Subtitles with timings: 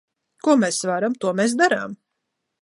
[0.47, 1.95] Ko mēs varam, to mēs darām!